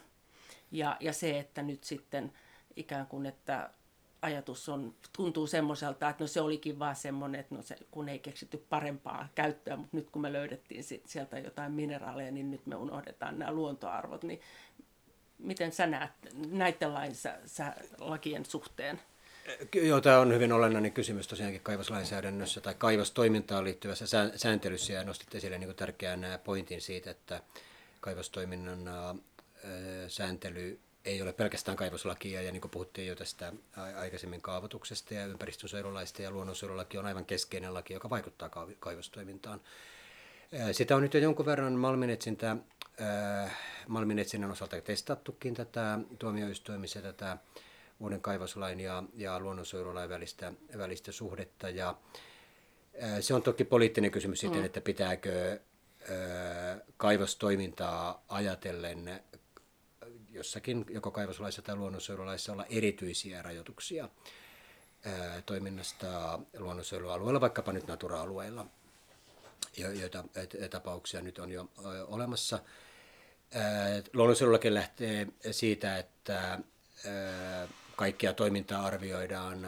[0.72, 2.32] Ja, ja se, että nyt sitten
[2.76, 3.70] ikään kuin, että
[4.22, 8.18] ajatus on, tuntuu semmoiselta, että no se olikin vaan semmoinen, että no se, kun ei
[8.18, 13.38] keksitty parempaa käyttöä, mutta nyt kun me löydettiin sieltä jotain mineraaleja, niin nyt me unohdetaan
[13.38, 14.24] nämä luontoarvot.
[14.24, 14.40] Niin
[15.42, 16.10] miten sä näet
[16.50, 19.00] näiden lainsä, sä, lakien suhteen?
[19.74, 24.04] Joo, tämä on hyvin olennainen kysymys tosiaankin kaivoslainsäädännössä tai kaivostoimintaan liittyvässä
[24.36, 27.42] sääntelyssä ja nostit esille niin tärkeän pointin siitä, että
[28.00, 28.80] kaivostoiminnan
[30.08, 33.52] sääntely ei ole pelkästään kaivoslakia, ja niin kuin puhuttiin jo tästä
[33.96, 39.60] aikaisemmin kaavoituksesta ja ympäristönsuojelulaista, ja luonnonsuojelulaki on aivan keskeinen laki, joka vaikuttaa kaivostoimintaan.
[40.72, 42.56] Sitä on nyt jo jonkun verran malminetsintä,
[43.88, 47.38] malminetsinnän osalta testattukin tätä tuomioistuimissa tätä
[48.00, 51.70] uuden kaivoslain ja, ja luonnonsuojelulain välistä, välistä suhdetta.
[51.70, 51.96] Ja,
[53.20, 54.64] se on toki poliittinen kysymys mm.
[54.64, 55.60] että pitääkö
[56.96, 59.20] kaivostoimintaa ajatellen
[60.30, 64.08] jossakin joko kaivoslaissa tai luonnonsuojelulaissa olla erityisiä rajoituksia
[65.46, 68.66] toiminnasta luonnonsuojelualueella, vaikkapa nyt natura-alueilla,
[69.76, 70.24] joita
[70.70, 71.68] tapauksia nyt on jo
[72.06, 72.58] olemassa.
[74.12, 76.58] Luonnonsuojelulaki lähtee siitä, että
[77.96, 79.66] kaikkia toimintaa arvioidaan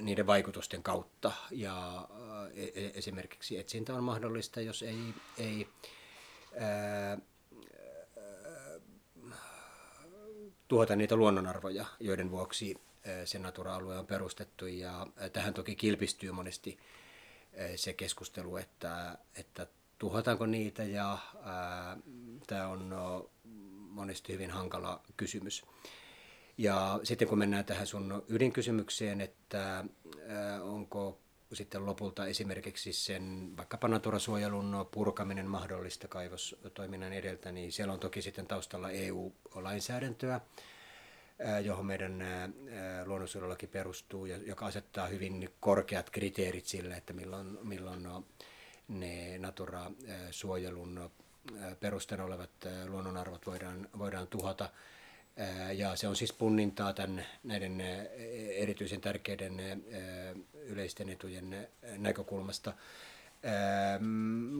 [0.00, 2.08] niiden vaikutusten kautta ja
[2.54, 5.68] e, esimerkiksi etsintä on mahdollista, jos ei, ei
[6.60, 7.18] ää,
[10.68, 12.76] tuhota niitä luonnonarvoja, joiden vuoksi
[13.24, 14.66] se natura-alue on perustettu.
[14.66, 16.78] Ja tähän toki kilpistyy monesti
[17.76, 19.66] se keskustelu, että, että
[19.98, 21.18] tuhotaanko niitä ja
[22.46, 23.30] tämä on no,
[23.90, 25.64] monesti hyvin hankala kysymys.
[26.58, 29.84] Ja sitten kun mennään tähän sun ydinkysymykseen, että
[30.28, 31.18] ää, onko
[31.52, 38.46] sitten lopulta esimerkiksi sen vaikkapa naturasuojelun purkaminen mahdollista kaivostoiminnan edeltä, niin siellä on toki sitten
[38.46, 40.40] taustalla EU-lainsäädäntöä,
[41.64, 42.24] johon meidän
[43.04, 48.02] luonnonsuojelulaki perustuu, joka asettaa hyvin korkeat kriteerit sille, että milloin, milloin
[48.88, 51.10] ne natura-suojelun
[51.80, 52.50] perusteena olevat
[52.86, 54.70] luonnonarvot voidaan, voidaan tuhota.
[55.74, 57.80] Ja se on siis punnintaa tämän, näiden
[58.54, 59.84] erityisen tärkeiden
[60.54, 62.72] yleisten etujen näkökulmasta.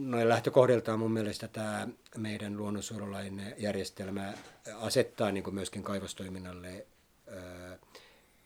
[0.07, 4.33] Noin lähtökohdiltaan mun mielestä tämä meidän luonnonsuojelulain järjestelmä
[4.75, 6.85] asettaa niin kuin myöskin kaivostoiminnalle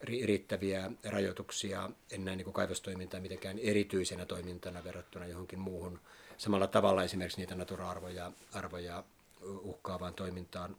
[0.02, 1.90] riittäviä rajoituksia.
[2.12, 6.00] En näe niin kaivostoimintaa mitenkään erityisenä toimintana verrattuna johonkin muuhun.
[6.38, 9.04] Samalla tavalla esimerkiksi niitä natura-arvoja arvoja
[9.42, 10.78] uhkaavaan toimintaan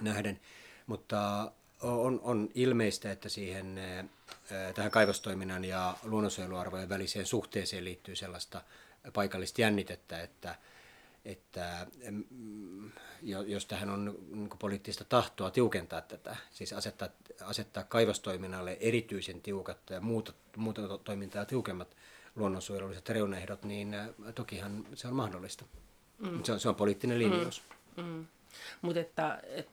[0.00, 0.40] nähden.
[0.86, 3.80] Mutta on, on ilmeistä, että siihen,
[4.74, 8.62] tähän kaivostoiminnan ja luonnonsuojeluarvojen väliseen suhteeseen liittyy sellaista
[9.12, 10.54] paikallista jännitettä, että,
[11.24, 11.86] että
[13.46, 17.08] jos tähän on niin poliittista tahtoa tiukentaa tätä, siis asettaa,
[17.40, 21.96] asettaa kaivostoiminnalle erityisen tiukat ja muuta, muuta toimintaa tiukemmat
[22.36, 23.96] luonnonsuojelulliset reunaehdot, niin
[24.34, 25.64] tokihan se on mahdollista.
[26.18, 26.42] Mm.
[26.42, 27.62] Se, on, se on poliittinen linjaus.
[27.96, 28.04] Mm.
[28.04, 28.26] Mm.
[28.82, 29.68] Mutta että, et,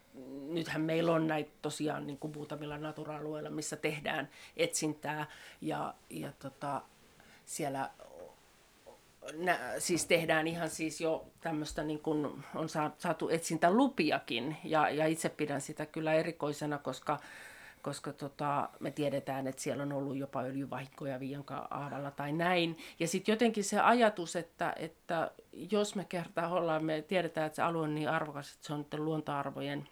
[0.50, 5.28] nythän meillä on näitä tosiaan niin kuin muutamilla natura-alueilla, missä tehdään etsintää
[5.62, 6.82] ja, ja tota,
[7.46, 7.90] siellä
[9.38, 15.30] nä, siis tehdään ihan siis jo tämmöistä, niin kuin on saatu etsintälupiakin ja, ja itse
[15.30, 17.20] pidän sitä kyllä erikoisena, koska
[17.82, 22.78] koska tota, me tiedetään, että siellä on ollut jopa öljyvahinkoja Viianka-aavalla tai näin.
[23.00, 25.32] Ja sitten jotenkin se ajatus, että, että
[25.72, 28.86] jos me kertaa ollaan, me tiedetään, että se alue on niin arvokas, että se on
[28.98, 29.88] luontoarvojen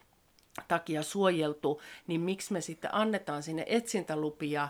[0.67, 4.69] takia suojeltu, niin miksi me sitten annetaan sinne etsintälupia,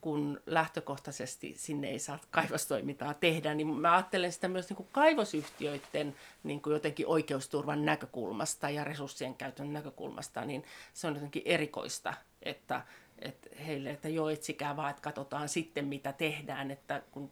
[0.00, 6.16] kun lähtökohtaisesti sinne ei saa kaivostoimintaa tehdä, niin mä ajattelen sitä myös niin kuin kaivosyhtiöiden
[6.42, 10.64] niin kuin jotenkin oikeusturvan näkökulmasta ja resurssien käytön näkökulmasta, niin
[10.94, 12.82] se on jotenkin erikoista, että,
[13.18, 17.30] että heille, että joo, etsikää vaan, että katsotaan sitten, mitä tehdään, että kun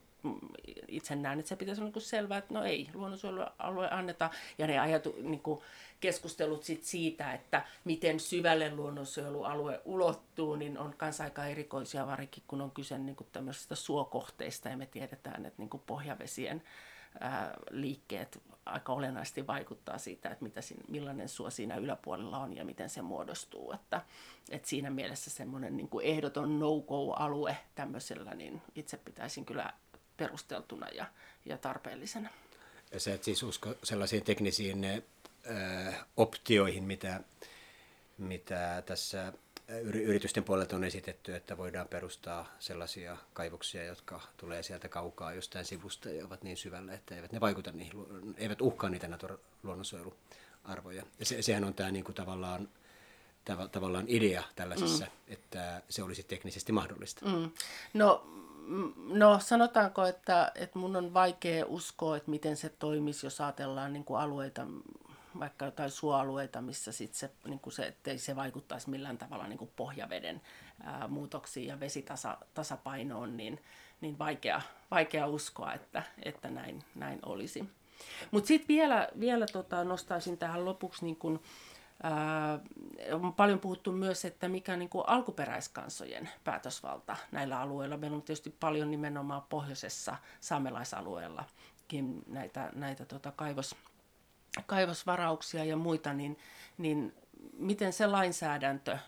[0.89, 4.79] itse näen, että se pitäisi olla niin selvää, että no ei, luonnonsuojelualue anneta, ja ne
[4.79, 5.61] ajatu, niin kuin
[6.01, 12.61] keskustelut sit siitä, että miten syvälle luonnonsuojelualue ulottuu, niin on myös aika erikoisia, varsinkin kun
[12.61, 16.63] on kyse niin kuin tämmöisistä suokohteista, ja me tiedetään, että niin kuin pohjavesien
[17.21, 22.65] ää, liikkeet aika olennaisesti vaikuttaa siitä, että mitä siinä, millainen suo siinä yläpuolella on ja
[22.65, 23.73] miten se muodostuu.
[23.73, 24.01] Että,
[24.51, 29.73] että siinä mielessä semmoinen niin ehdoton no-go-alue tämmöisellä, niin itse pitäisin kyllä
[30.19, 31.07] perusteltuna ja,
[31.45, 32.29] ja tarpeellisena.
[32.93, 37.21] Ja sä et siis usko sellaisiin teknisiin ö, optioihin, mitä,
[38.19, 39.33] mitä tässä
[39.83, 46.11] yritysten puolelta on esitetty, että voidaan perustaa sellaisia kaivoksia, jotka tulee sieltä kaukaa jostain sivusta
[46.11, 47.93] ja ovat niin syvällä, että eivät ne vaikuta niihin,
[48.37, 49.19] eivät uhkaa niitä
[49.63, 51.03] luonnonsuojeluarvoja.
[51.19, 52.69] Ja se, sehän on tämä niin kuin tavallaan
[53.51, 55.11] tav- tavallaan idea tällaisessa, mm.
[55.33, 57.27] että se olisi teknisesti mahdollista.
[57.27, 57.51] Mm.
[57.95, 58.27] No,
[59.09, 64.05] no sanotaanko, että, että mun on vaikea uskoa, että miten se toimisi, jos ajatellaan niin
[64.05, 64.67] kuin alueita,
[65.39, 69.59] vaikka jotain suoalueita, missä sit se, niin kuin se, ettei se vaikuttaisi millään tavalla niin
[69.59, 70.41] kuin pohjaveden
[70.83, 73.61] ää, muutoksiin ja vesitasapainoon, niin,
[74.01, 77.65] niin vaikea, vaikea uskoa, että, että näin, näin olisi.
[78.31, 81.41] Mutta sitten vielä, vielä tota, nostaisin tähän lopuksi, niin kun,
[82.03, 82.61] ää,
[83.13, 87.97] on paljon puhuttu myös, että mikä on niin kuin alkuperäiskansojen päätösvalta näillä alueilla.
[87.97, 93.75] Meillä on tietysti paljon nimenomaan pohjoisessa saamelaisalueellakin näitä, näitä tota, kaivos,
[94.67, 96.39] kaivosvarauksia ja muita, niin,
[96.79, 97.15] niin
[97.53, 98.99] miten se lainsäädäntö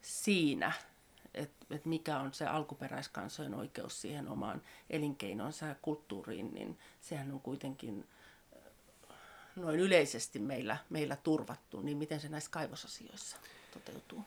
[0.00, 0.72] siinä,
[1.34, 7.40] että et mikä on se alkuperäiskansojen oikeus siihen omaan elinkeinoonsa ja kulttuuriin, niin sehän on
[7.40, 8.08] kuitenkin
[9.56, 13.36] noin yleisesti meillä, meillä turvattu, niin miten se näissä kaivosasioissa
[13.72, 14.24] toteutuu?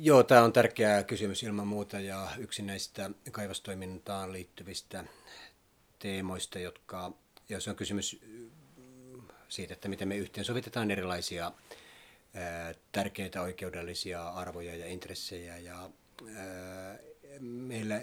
[0.00, 5.04] Joo, tämä on tärkeä kysymys ilman muuta ja yksi näistä kaivostoimintaan liittyvistä
[5.98, 7.12] teemoista, jotka,
[7.48, 8.20] jos on kysymys
[9.48, 11.52] siitä, että miten me yhteensovitetaan erilaisia
[12.34, 15.58] ää, tärkeitä oikeudellisia arvoja ja intressejä.
[15.58, 15.90] Ja,
[16.36, 16.98] ää,
[17.40, 18.00] meillä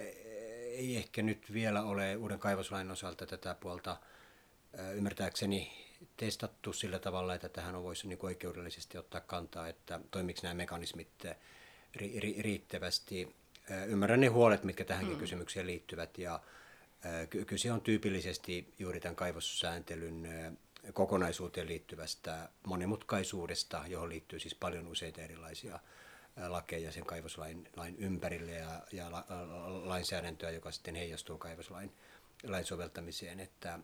[0.71, 3.97] ei ehkä nyt vielä ole uuden kaivoslain osalta tätä puolta
[4.93, 5.71] ymmärtääkseni
[6.17, 11.23] testattu sillä tavalla, että tähän on voisi niin oikeudellisesti ottaa kantaa, että toimiko nämä mekanismit
[11.95, 13.35] ri, ri, riittävästi.
[13.87, 15.19] Ymmärrän ne huolet, mitkä tähänkin mm.
[15.19, 16.39] kysymykseen liittyvät ja
[17.47, 20.27] kyse on tyypillisesti juuri tämän kaivossääntelyn
[20.93, 25.79] kokonaisuuteen liittyvästä monimutkaisuudesta, johon liittyy siis paljon useita erilaisia
[26.47, 29.25] lakeja sen kaivoslain lain ympärille ja, ja la,
[29.87, 31.91] lainsäädäntöä, joka sitten heijastuu kaivoslain
[32.43, 33.39] lain soveltamiseen.
[33.39, 33.79] Että,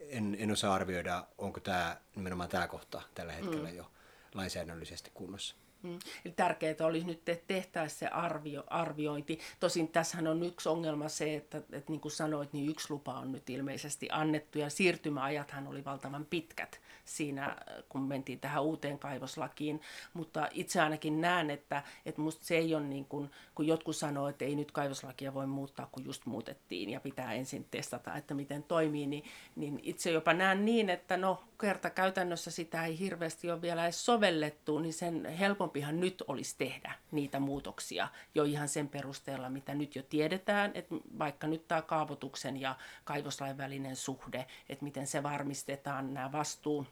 [0.00, 3.76] en, en osaa arvioida, onko tämä nimenomaan tämä kohta tällä hetkellä mm.
[3.76, 3.90] jo
[4.34, 5.54] lainsäädännöllisesti kunnossa.
[5.82, 5.98] Mm.
[6.24, 9.38] Eli tärkeää olisi nyt tehtäisiin se arvio, arviointi.
[9.60, 13.32] Tosin tässähän on yksi ongelma se, että, että niin kuin sanoit, niin yksi lupa on
[13.32, 17.56] nyt ilmeisesti annettu ja siirtymäajathan oli valtavan pitkät siinä,
[17.88, 19.80] kun mentiin tähän uuteen kaivoslakiin.
[20.14, 24.28] Mutta itse ainakin näen, että, että musta se ei ole niin kuin, kun jotkut sanoo,
[24.28, 28.62] että ei nyt kaivoslakia voi muuttaa, kun just muutettiin ja pitää ensin testata, että miten
[28.62, 29.24] toimii, niin,
[29.56, 34.04] niin itse jopa näen niin, että no kerta käytännössä sitä ei hirveästi ole vielä edes
[34.04, 35.26] sovellettu, niin sen
[35.72, 40.94] helpompihan nyt olisi tehdä niitä muutoksia jo ihan sen perusteella, mitä nyt jo tiedetään, että
[41.18, 46.86] vaikka nyt tämä kaavoituksen ja kaivoslain välinen suhde, että miten se varmistetaan, nämä vastuu,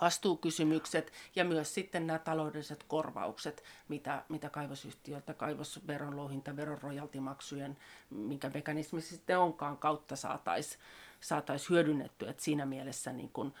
[0.00, 7.76] vastuukysymykset ja myös sitten nämä taloudelliset korvaukset, mitä, mitä kaivosyhtiöltä, kaivosveron louhinta, veron rojaltimaksujen,
[8.10, 10.80] minkä mekanismi sitten onkaan kautta saataisiin
[11.20, 12.30] saatais hyödynnettyä.
[12.30, 13.54] Et siinä mielessä niin kun,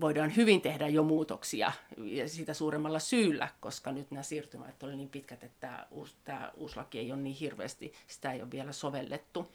[0.00, 5.08] voidaan hyvin tehdä jo muutoksia ja sitä suuremmalla syyllä, koska nyt nämä siirtymät oli niin
[5.08, 8.72] pitkät, että tämä uusi, tämä uusi laki ei ole niin hirveästi, sitä ei ole vielä
[8.72, 9.52] sovellettu.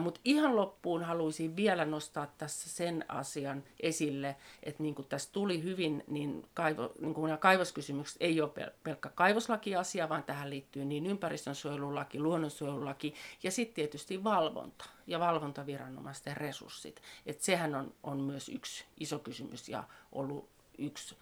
[0.00, 5.62] Mutta ihan loppuun haluaisin vielä nostaa tässä sen asian esille, että niin kuin tässä tuli
[5.62, 10.84] hyvin, niin, kaivo, niin kuin nämä kaivoskysymykset ei ole pel- pelkkä kaivoslakiasia, vaan tähän liittyy
[10.84, 17.02] niin ympäristönsuojelulaki, luonnonsuojelulaki ja sitten tietysti valvonta ja valvontaviranomaisten resurssit.
[17.26, 21.16] Et sehän on, on myös yksi iso kysymys ja ollut yksi,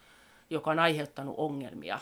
[0.49, 1.99] joka on aiheuttanut ongelmia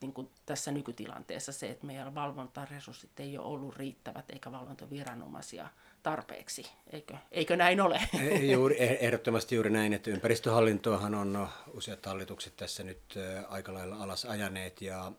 [0.00, 5.68] niin kuin tässä nykytilanteessa se, että meidän valvontaresurssit ei ole ollut riittävät eikä valvontaviranomaisia
[6.02, 6.70] tarpeeksi.
[6.92, 8.00] Eikö, eikö näin ole?
[8.52, 13.14] Juuri, eh, ehdottomasti juuri näin, että ympäristöhallintoahan on useat hallitukset tässä nyt
[13.48, 15.12] aika lailla alas ajaneet ja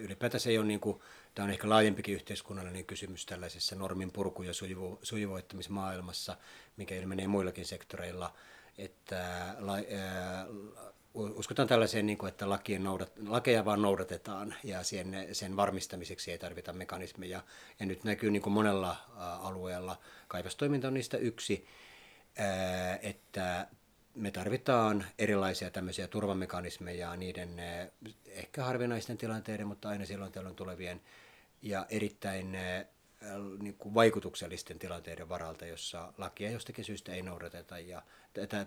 [0.00, 1.00] ylipäätään se ei ole niin kuin,
[1.34, 6.36] tämä on ehkä laajempikin yhteiskunnallinen kysymys tällaisessa normin purku- ja sujuvo, sujuvoittamismaailmassa,
[6.76, 8.34] mikä ilmenee muillakin sektoreilla,
[8.78, 10.46] että la, ää,
[11.14, 16.38] uskotaan tällaiseen, niin kuin, että lakien noudat, lakeja vaan noudatetaan ja sen, sen varmistamiseksi ei
[16.38, 17.42] tarvita mekanismeja.
[17.80, 18.96] Ja nyt näkyy niin kuin monella
[19.42, 21.66] alueella, kaivostoiminta on niistä yksi,
[23.02, 23.66] että
[24.14, 27.54] me tarvitaan erilaisia tämmöisiä turvamekanismeja niiden
[28.26, 31.00] ehkä harvinaisten tilanteiden, mutta aina silloin tällöin tulevien
[31.62, 32.58] ja erittäin
[33.60, 37.78] niin kuin vaikutuksellisten tilanteiden varalta, jossa lakia jostakin syystä ei noudateta.
[37.78, 38.02] Ja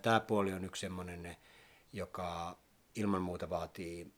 [0.02, 1.38] tämä puoli on yksi sellainen
[1.94, 2.58] joka
[2.96, 4.14] ilman muuta vaatii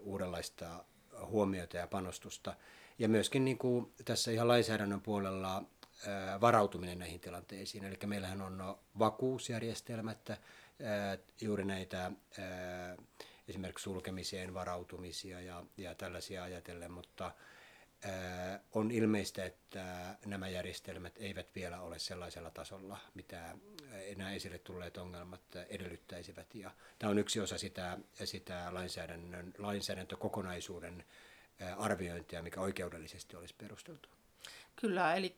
[0.00, 0.84] uudenlaista
[1.26, 2.54] huomiota ja panostusta.
[2.98, 5.62] Ja myöskin niin kuin tässä ihan lainsäädännön puolella
[6.40, 7.84] varautuminen näihin tilanteisiin.
[7.84, 10.30] Eli meillähän on vakuusjärjestelmät,
[11.40, 12.12] juuri näitä
[13.48, 17.32] esimerkiksi sulkemiseen varautumisia ja, ja tällaisia ajatellen, mutta
[18.72, 23.56] on ilmeistä, että nämä järjestelmät eivät vielä ole sellaisella tasolla, mitä
[24.16, 26.54] nämä esille tulleet ongelmat edellyttäisivät.
[26.54, 31.04] Ja tämä on yksi osa sitä, sitä lainsäädännön, lainsäädäntökokonaisuuden
[31.78, 34.08] arviointia, mikä oikeudellisesti olisi perusteltu.
[34.76, 35.36] Kyllä, eli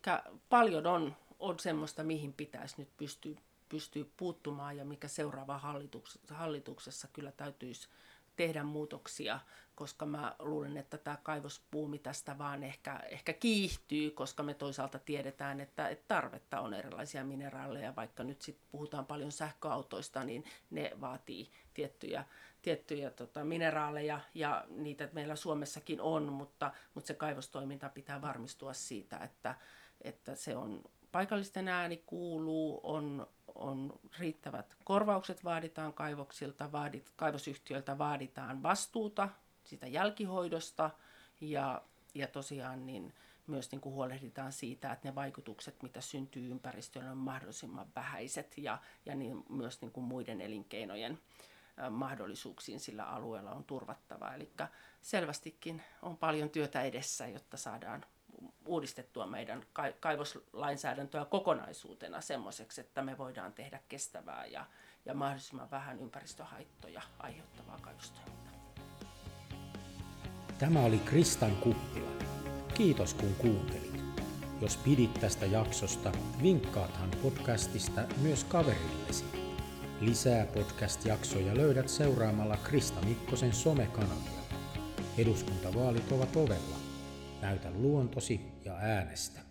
[0.49, 3.37] paljon on, on semmoista, mihin pitäisi nyt pystyä,
[3.69, 7.89] pystyä puuttumaan ja mikä seuraava hallituksessa, hallituksessa kyllä täytyisi
[8.37, 9.41] tehdä muutoksia,
[9.81, 15.61] koska mä luulen, että tämä kaivospuumi tästä vaan ehkä, ehkä kiihtyy, koska me toisaalta tiedetään,
[15.61, 21.51] että, että tarvetta on erilaisia mineraaleja, vaikka nyt sit puhutaan paljon sähköautoista, niin ne vaatii
[21.75, 22.25] tiettyjä,
[22.63, 29.19] tiettyjä tota, mineraaleja ja niitä meillä Suomessakin on, mutta, mutta se kaivostoiminta pitää varmistua siitä,
[29.19, 29.55] että,
[30.03, 38.63] että se on paikallisten ääni kuuluu, on on riittävät korvaukset vaaditaan kaivoksilta, vaadit, kaivosyhtiöiltä vaaditaan
[38.63, 39.29] vastuuta
[39.71, 40.91] sitä jälkihoidosta
[41.41, 41.83] ja,
[42.15, 43.15] ja tosiaan niin
[43.47, 48.79] myös niin kuin huolehditaan siitä, että ne vaikutukset, mitä syntyy ympäristöön, on mahdollisimman vähäiset ja,
[49.07, 51.19] ja niin myös niin kuin muiden elinkeinojen
[51.91, 54.35] mahdollisuuksiin sillä alueella on turvattava.
[54.35, 54.53] Eli
[55.01, 58.05] selvästikin on paljon työtä edessä, jotta saadaan
[58.67, 59.67] uudistettua meidän
[60.01, 64.67] kaivoslainsäädäntöä kokonaisuutena semmoiseksi, että me voidaan tehdä kestävää ja,
[65.05, 68.50] ja mahdollisimman vähän ympäristöhaittoja aiheuttavaa kaivostoimintaa.
[70.61, 72.11] Tämä oli Kristan Kuppila.
[72.75, 74.03] Kiitos kun kuuntelit.
[74.61, 79.25] Jos pidit tästä jaksosta, vinkkaathan podcastista myös kaverillesi.
[80.01, 84.41] Lisää podcast-jaksoja löydät seuraamalla Krista Mikkosen somekanavia.
[85.19, 86.77] Eduskuntavaalit ovat ovella.
[87.43, 89.50] Näytä luontosi ja äänestä.